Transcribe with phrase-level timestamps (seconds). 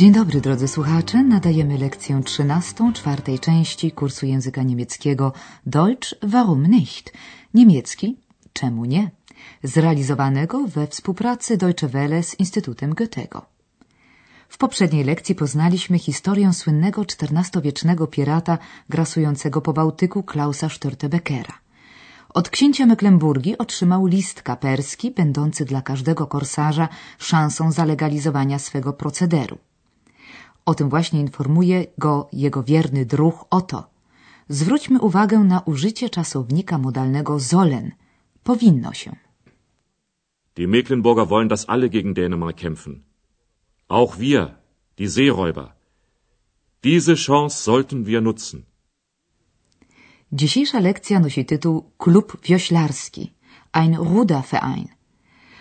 [0.00, 1.22] Dzień dobry, drodzy słuchacze.
[1.22, 5.32] Nadajemy lekcję trzynastą, czwartej części kursu języka niemieckiego
[5.66, 7.12] Deutsch warum nicht?
[7.54, 8.16] Niemiecki
[8.52, 9.10] czemu nie?
[9.62, 13.46] Zrealizowanego we współpracy Deutsche Welle z Instytutem Goethego.
[14.48, 18.58] W poprzedniej lekcji poznaliśmy historię słynnego XIV-wiecznego pirata
[18.88, 21.52] grasującego po Bałtyku Klausa Störtebeckera.
[22.28, 29.58] Od księcia Mecklenburgii otrzymał list kaperski, będący dla każdego korsarza szansą zalegalizowania swego procederu.
[30.66, 33.90] O tym właśnie informuje go jego wierny druh Otto.
[34.48, 37.90] Zwróćmy uwagę na użycie czasownika modalnego sollen.
[38.44, 39.16] Powinno się.
[40.56, 43.02] Die Mecklenburger wollen, dass alle gegen Dänemark kämpfen.
[43.88, 44.54] Auch wir,
[44.98, 45.72] die Seeräuber.
[46.82, 48.62] Diese Chance sollten wir nutzen.
[50.32, 53.32] Dzisiejsza lekcja nosi tytuł Klub Wioślarski,
[53.72, 54.88] ein Ruderverein.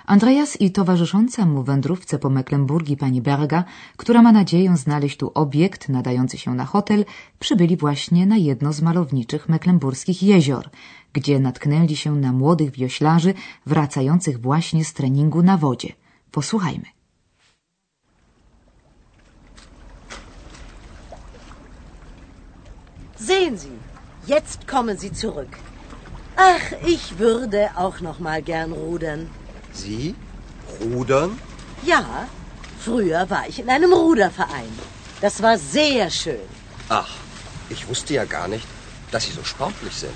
[0.09, 3.63] Andreas i towarzysząca mu wędrówce po Mecklenburgii pani Berga,
[3.97, 7.05] która ma nadzieję znaleźć tu obiekt nadający się na hotel,
[7.39, 10.69] przybyli właśnie na jedno z malowniczych mecklenburskich jezior,
[11.13, 13.33] gdzie natknęli się na młodych wioślarzy
[13.65, 15.93] wracających właśnie z treningu na wodzie.
[16.31, 16.85] Posłuchajmy.
[23.15, 23.77] Sehen Sie,
[24.27, 25.51] jetzt kommen Sie zurück.
[26.37, 29.25] Ach, ich würde auch noch mal gern rudern.
[29.81, 30.15] Sie?
[30.81, 31.39] Rudern?
[31.83, 32.27] Ja,
[32.83, 34.71] früher war ich in einem Ruderverein.
[35.21, 36.39] Das war sehr schön.
[36.89, 37.09] Ach,
[37.69, 38.65] ich wusste ja gar nicht,
[39.11, 40.13] dass Sie so sportlich sind.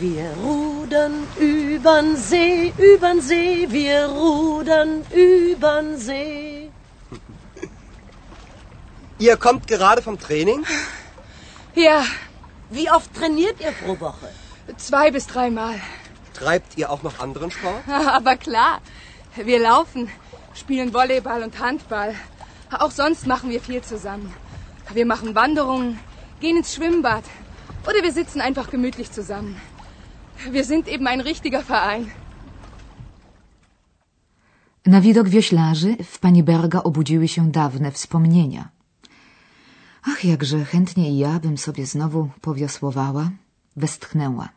[0.00, 6.70] Wir rudern übern See, übern See, wir rudern übern See.
[9.18, 10.64] Ihr kommt gerade vom Training?
[11.74, 12.04] Ja,
[12.70, 14.28] Wie oft trainiert ihr pro Woche?
[14.78, 15.78] zwei bis dreimal.
[16.34, 17.82] Treibt ihr auch noch anderen Sport?
[18.18, 18.80] Aber klar,
[19.50, 20.08] wir laufen,
[20.54, 22.14] spielen Volleyball und Handball.
[22.70, 24.32] Auch sonst machen wir viel zusammen.
[24.92, 25.98] Wir machen Wanderungen,
[26.40, 27.24] gehen ins Schwimmbad
[27.88, 29.56] oder wir sitzen einfach gemütlich zusammen.
[30.50, 32.10] Wir sind eben ein richtiger Verein.
[34.86, 38.68] Na widok wioślarzy w pani Berga obudziły się dawne wspomnienia.
[40.06, 43.30] Ach, jakże chętnie i ja bym sobie znowu powiosłowała,
[43.76, 44.48] westchnęła.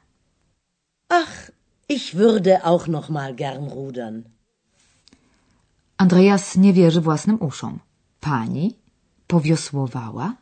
[1.89, 4.25] Ich würde auch noch mal gern rudern.
[5.97, 7.79] Andreas nie wierzy własnym uszom.
[8.19, 8.75] Pani
[9.27, 10.35] powiosłowała?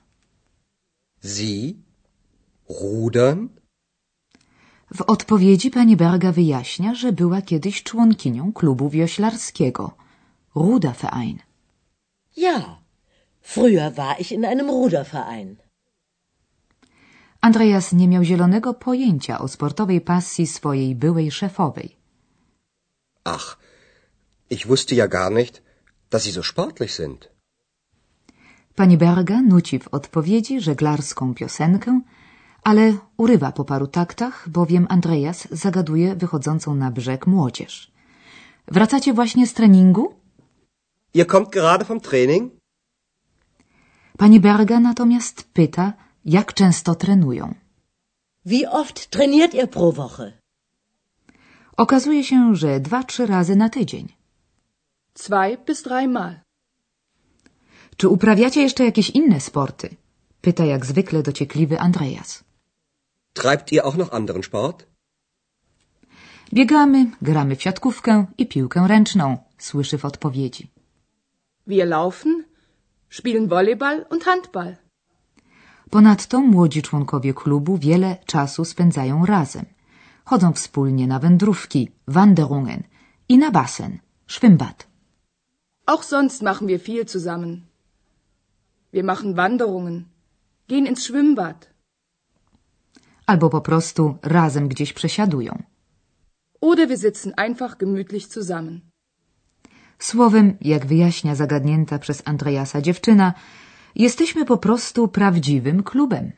[1.23, 1.73] Sie?
[2.69, 3.49] Rudern?
[4.93, 9.91] W odpowiedzi pani Berga wyjaśnia, że była kiedyś członkinią klubu wioślarskiego
[10.55, 11.39] Ruderverein.
[12.37, 12.79] Ja,
[13.43, 15.55] früher war ich in einem Ruderverein.
[17.47, 21.89] Andreas nie miał zielonego pojęcia o sportowej pasji swojej byłej szefowej.
[23.23, 23.47] Ach,
[24.49, 25.55] ich wusste ja gar nicht,
[26.09, 27.19] dass Sie so sportlich sind.
[28.75, 32.01] Pani Berga nuci w odpowiedzi żeglarską piosenkę,
[32.63, 37.91] ale urywa po paru taktach, bowiem Andreas zagaduje wychodzącą na brzeg młodzież.
[38.67, 40.13] Wracacie właśnie z treningu?
[41.13, 42.53] Ihr kommt gerade vom Training?
[44.17, 47.55] Pani Berga natomiast pyta, jak często trenują.
[48.45, 50.31] Wie oft trainiert ihr pro Woche?
[51.77, 54.07] Okazuje się, że dwa, trzy razy na tydzień.
[55.15, 56.39] Zwei bis dreimal.
[57.97, 59.95] Czy uprawiacie jeszcze jakieś inne sporty?
[60.41, 62.43] Pyta jak zwykle dociekliwy Andreas.
[63.33, 64.85] Treibt ihr auch noch anderen Sport?
[66.53, 70.71] Biegamy, gramy w siatkówkę i piłkę ręczną, słyszy w odpowiedzi.
[71.67, 72.43] Wir laufen,
[73.09, 74.84] spielen Volleyball und Handball.
[75.89, 79.65] Ponadto młodzi członkowie klubu wiele czasu spędzają razem.
[80.25, 82.83] Chodzą wspólnie na wędrówki, Wanderungen
[83.29, 84.87] i na basen, Schwimmbad.
[85.85, 87.61] Auch sonst machen wir viel zusammen.
[88.93, 90.05] Wir machen Wanderungen,
[90.67, 91.69] gehen ins Schwimmbad
[93.27, 95.63] Albo po prostu razem gdzieś przesiadują.
[96.61, 98.81] oder wir sitzen einfach gemütlich zusammen.
[99.99, 103.33] Słowem, jak wyjaśnia zagadnięta przez Andreasa dziewczyna,
[103.95, 106.31] jesteśmy po prostu prawdziwym klubem.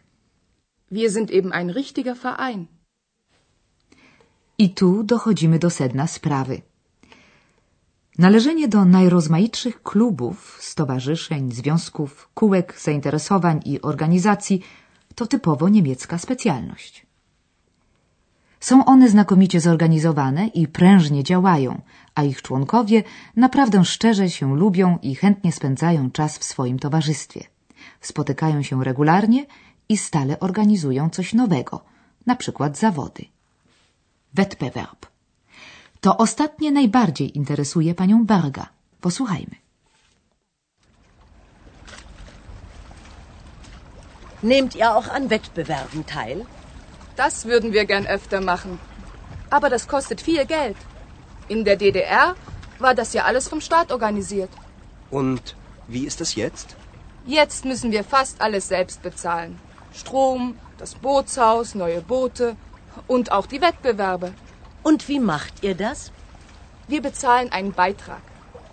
[0.91, 2.65] Wir sind eben ein richtiger Verein.
[4.57, 6.61] I tu dochodzimy do sedna sprawy.
[8.17, 14.61] Należenie do najrozmaitszych klubów, stowarzyszeń, związków, kółek, zainteresowań i organizacji
[15.15, 17.06] to typowo niemiecka specjalność.
[18.59, 21.81] Są one znakomicie zorganizowane i prężnie działają,
[22.15, 23.03] a ich członkowie
[23.35, 27.43] naprawdę szczerze się lubią i chętnie spędzają czas w swoim towarzystwie.
[28.01, 29.45] Spotykają się regularnie
[29.89, 31.83] i stale organizują coś nowego,
[32.25, 33.25] na przykład zawody.
[34.33, 35.05] Wettbewerb.
[36.01, 38.69] To ostatnie najbardziej interesuje panią Berga.
[39.01, 39.55] Posłuchajmy.
[44.43, 46.45] Nehmt ihr auch an Wettbewerben teil?
[47.17, 48.79] Das würden wir gern öfter machen.
[49.49, 50.77] Aber das kostet viel Geld.
[51.47, 52.35] In der DDR
[52.79, 54.51] war das ja alles vom Staat organisiert.
[55.09, 55.55] Und
[55.87, 56.75] wie ist es jetzt?
[57.25, 59.59] Jetzt müssen wir fast alles selbst bezahlen.
[59.93, 62.55] Strom, das Bootshaus, neue Boote
[63.07, 64.33] und auch die Wettbewerbe.
[64.83, 66.11] Und wie macht ihr das?
[66.87, 68.21] Wir bezahlen einen Beitrag.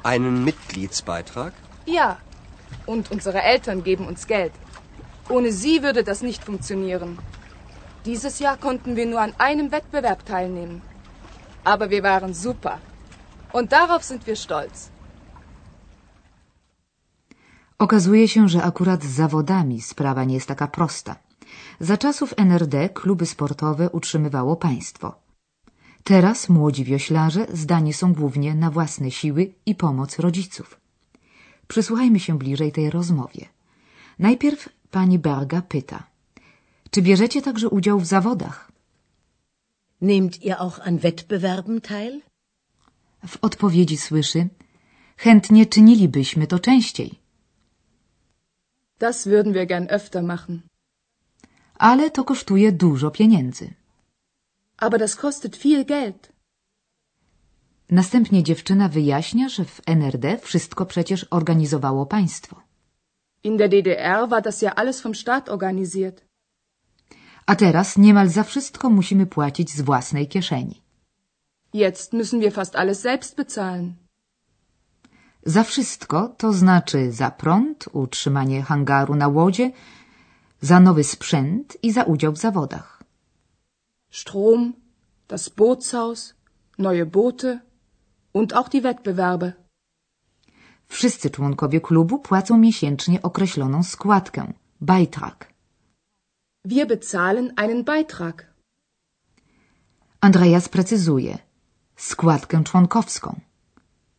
[0.02, 1.54] Einen Mitgliedsbeitrag?
[1.86, 2.18] Ja.
[2.84, 4.52] Und unsere Eltern geben uns Geld.
[5.30, 7.18] Ohne sie würde das nicht funktionieren.
[8.04, 10.82] Dieses Jahr konnten wir nur an einem Wettbewerb teilnehmen.
[11.64, 12.78] Aber wir waren super.
[13.52, 14.90] Und darauf sind wir stolz.
[17.78, 21.16] Okazuje się, że akurat z zawodami sprawa nie jest taka prosta.
[21.80, 25.14] Za czasów NRD kluby sportowe utrzymywało państwo.
[26.04, 30.80] Teraz młodzi wioślarze zdani są głównie na własne siły i pomoc rodziców.
[31.68, 33.44] Przysłuchajmy się bliżej tej rozmowie.
[34.18, 36.13] Najpierw pani Berga pyta.
[36.94, 38.72] Czy bierzecie także udział w zawodach?
[40.00, 42.22] Nehmt ihr auch an Wettbewerben teil?
[43.26, 44.48] W odpowiedzi słyszy.
[45.16, 47.18] Chętnie czynilibyśmy to częściej.
[48.98, 50.60] Das würden wir gern öfter machen.
[51.78, 53.74] Ale to kosztuje dużo pieniędzy.
[54.76, 56.32] Aber das kostet viel Geld.
[57.90, 62.62] Następnie dziewczyna wyjaśnia, że w NRD wszystko przecież organizowało państwo.
[63.44, 66.23] In der DDR war das ja alles vom Staat organisiert.
[67.46, 70.82] A teraz niemal za wszystko musimy płacić z własnej kieszeni.
[71.74, 73.94] Jetzt müssen wir fast alles selbst bezahlen.
[75.46, 79.70] Za wszystko to znaczy za prąd, utrzymanie hangaru na łodzie,
[80.60, 83.02] za nowy sprzęt i za udział w zawodach.
[84.10, 84.72] Strom,
[85.28, 86.34] das Bootshaus,
[86.78, 87.60] neue Boote
[88.32, 89.52] und auch die Wettbewerbe.
[90.88, 95.53] Wszyscy członkowie klubu płacą miesięcznie określoną składkę, Beitrag.
[96.66, 98.46] Wir bezahlen einen Beitrag.
[100.20, 101.38] Andreas precyzuje
[101.96, 103.40] składkę członkowską.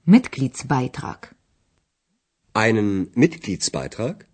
[0.08, 1.36] Mitgliedsbeitrag.
[2.54, 4.26] Einen Mitgliedsbeitrag?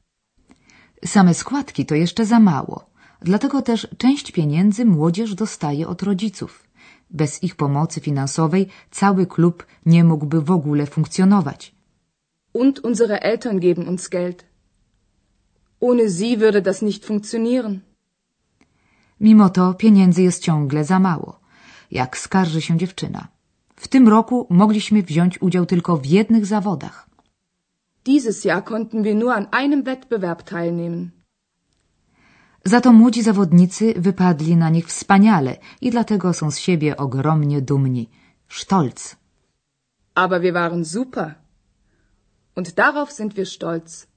[1.06, 2.90] Same składki to jeszcze za mało,
[3.22, 6.64] dlatego też część pieniędzy młodzież dostaje od rodziców.
[7.10, 11.76] Bez ich pomocy finansowej cały klub nie mógłby w ogóle funkcjonować.
[12.54, 14.46] Und unsere Eltern geben uns Geld.
[15.80, 17.91] Ohne sie würde das nicht funktionieren.
[19.22, 21.40] Mimo to pieniędzy jest ciągle za mało,
[21.92, 23.28] jak skarży się dziewczyna.
[23.76, 27.10] W tym roku mogliśmy wziąć udział tylko w jednych zawodach.
[28.06, 31.10] Dieses Jahr konnten wir nur an einem Wettbewerb teilnehmen.
[32.66, 38.10] Za to młodzi zawodnicy wypadli na nich wspaniale i dlatego są z siebie ogromnie dumni.
[38.50, 39.16] Stolz.
[40.16, 41.36] Aber wir waren super.
[42.56, 44.11] Und darauf sind wir stolz.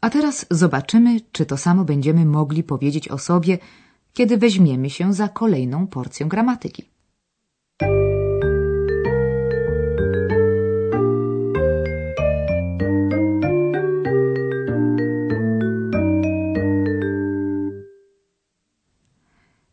[0.00, 3.58] A teraz zobaczymy, czy to samo będziemy mogli powiedzieć o sobie,
[4.12, 6.90] kiedy weźmiemy się za kolejną porcję gramatyki.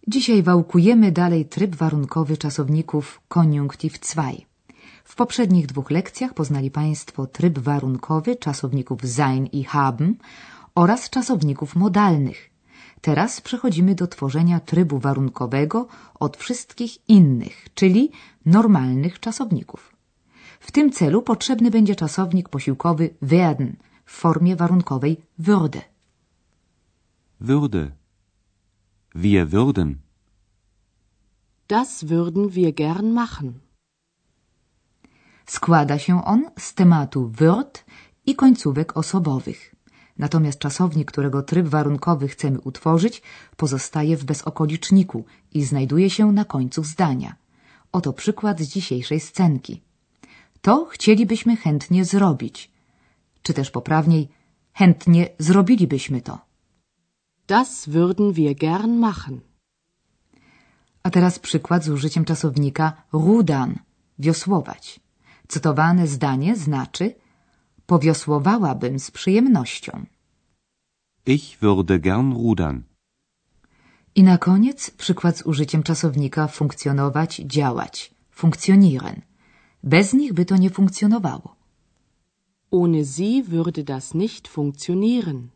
[0.08, 4.32] Dzisiaj wałkujemy dalej tryb warunkowy czasowników koniunktiv 2.
[5.08, 10.16] W poprzednich dwóch lekcjach poznali Państwo tryb warunkowy czasowników sein i haben
[10.76, 12.50] oraz czasowników modalnych.
[13.02, 15.88] Teraz przechodzimy do tworzenia trybu warunkowego
[16.20, 18.12] od wszystkich innych, czyli
[18.46, 19.96] normalnych czasowników.
[20.60, 25.82] W tym celu potrzebny będzie czasownik posiłkowy werden w formie warunkowej würde.
[27.42, 27.92] Würde.
[29.16, 29.94] Wir würden.
[31.68, 33.67] Das würden wir gern machen.
[35.48, 37.86] Składa się on z tematu wird
[38.26, 39.76] i końcówek osobowych.
[40.18, 43.22] Natomiast czasownik, którego tryb warunkowy chcemy utworzyć,
[43.58, 47.36] pozostaje w bezokoliczniku i znajduje się na końcu zdania.
[47.92, 49.82] Oto przykład z dzisiejszej scenki.
[50.62, 52.72] To chcielibyśmy chętnie zrobić.
[53.42, 54.30] Czy też poprawniej,
[54.74, 56.40] chętnie zrobilibyśmy to.
[57.48, 59.40] Das würden wir gern machen.
[61.04, 63.80] A teraz przykład z użyciem czasownika rudan,
[64.20, 65.07] wiosłować.
[65.48, 67.16] Cytowane zdanie znaczy
[67.86, 70.06] powiosłowałabym z przyjemnością.
[71.26, 72.82] Ich würde gern rudern.
[74.16, 79.22] I na koniec przykład z użyciem czasownika funkcjonować, działać, funktionieren.
[79.84, 81.56] Bez nich by to nie funkcjonowało.
[82.72, 85.50] Ohne sie würde das nicht funktionieren.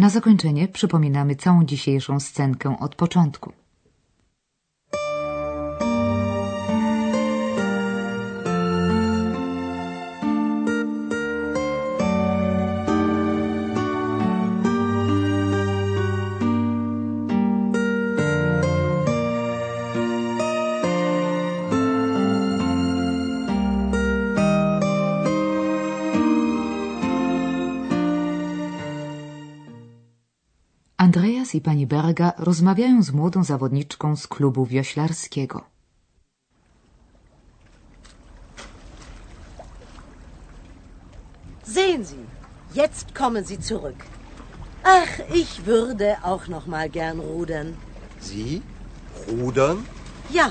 [0.00, 3.52] Na zakończenie przypominamy całą dzisiejszą scenkę od początku.
[31.00, 35.64] Andreas i pani Berga rozmawiają z młodą zawodniczką z klubu wioślarskiego.
[41.66, 42.24] Sehen Sie,
[42.74, 43.96] jetzt kommen Sie zurück.
[44.84, 47.76] Ach, ich würde auch noch mal gern rudern.
[48.20, 48.60] Sie?
[49.28, 49.86] Rudern?
[50.30, 50.50] Ja,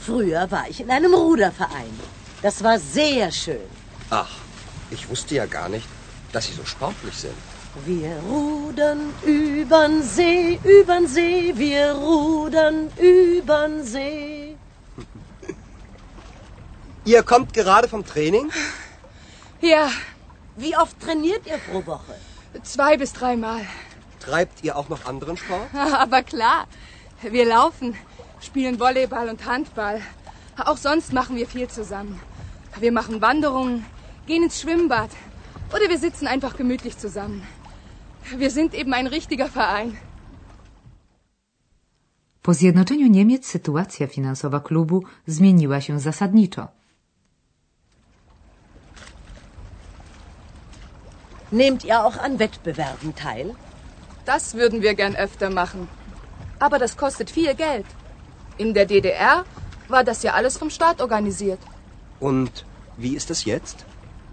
[0.00, 1.94] früher war ich in einem Ruderverein.
[2.42, 3.68] Das war sehr schön.
[4.10, 4.34] Ach,
[4.90, 5.88] ich wusste ja gar nicht,
[6.32, 7.53] dass Sie so sportlich sind.
[7.84, 14.56] Wir rudern übern See, übern See, wir rudern übern See.
[17.04, 18.50] Ihr kommt gerade vom Training?
[19.60, 19.90] Ja,
[20.56, 22.14] Wie oft trainiert ihr pro Woche?
[22.62, 23.62] zwei bis dreimal.
[24.20, 25.66] Treibt ihr auch noch anderen Sport?
[25.74, 26.66] Aber klar,
[27.22, 27.96] wir laufen,
[28.40, 30.00] spielen Volleyball und Handball.
[30.64, 32.20] Auch sonst machen wir viel zusammen.
[32.78, 33.84] Wir machen Wanderungen,
[34.28, 35.10] gehen ins Schwimmbad
[35.72, 37.44] oder wir sitzen einfach gemütlich zusammen.
[38.30, 39.96] Wir sind eben ein richtiger Verein.
[42.42, 46.68] Po zjednoczeniu Niemiec sytuacja finansowa klubu zmieniła się zasadniczo.
[51.52, 53.54] Nehmt ihr auch an Wettbewerben teil?
[54.24, 55.88] Das würden wir gern öfter machen.
[56.58, 57.86] Aber das kostet viel Geld.
[58.58, 59.44] In der DDR
[59.88, 61.60] war das ja alles vom Staat organisiert.
[62.20, 62.64] Und
[62.96, 63.84] wie ist es jetzt?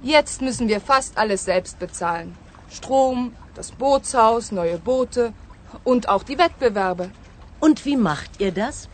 [0.03, 2.35] Jetzt müssen wir fast alles selbst bezahlen.
[2.69, 5.33] Strom, das Bootshaus, neue Boote
[5.83, 7.11] und auch die Wettbewerbe.
[7.59, 8.89] Und wie macht ihr das?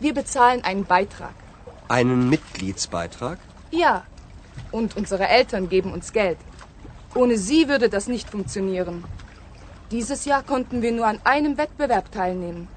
[0.00, 1.34] Wir bezahlen einen Beitrag.
[1.88, 3.38] Einen Mitgliedsbeitrag?
[3.70, 4.04] Ja.
[4.70, 6.38] Und unsere Eltern geben uns Geld.
[7.14, 9.04] Ohne sie würde das nicht funktionieren.
[9.90, 12.68] Dieses Jahr konnten wir nur an einem Wettbewerb teilnehmen.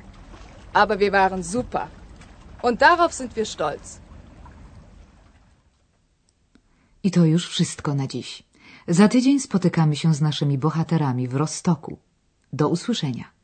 [0.74, 1.90] Aber wir waren super.
[2.62, 4.00] Und darauf sind wir stolz.
[7.04, 8.44] I to już wszystko na dziś.
[8.92, 12.00] Za tydzień spotykamy się z naszymi bohaterami w Rostoku.
[12.54, 13.39] Do usłyszenia.